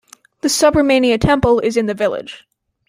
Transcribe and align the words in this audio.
The 0.41 0.47
Subramania 0.47 1.21
Temple 1.21 1.59
is 1.59 1.77
in 1.77 1.85
the 1.85 1.93
village. 1.93 2.47